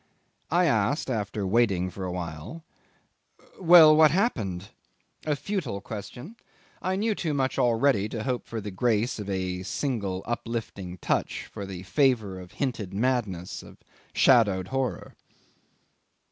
[0.49, 2.63] I asked, after waiting for a while,
[3.59, 4.69] "Well, what happened?"
[5.27, 6.37] A futile question.
[6.81, 11.45] I knew too much already to hope for the grace of a single uplifting touch,
[11.45, 13.77] for the favour of hinted madness, of
[14.11, 15.13] shadowed horror.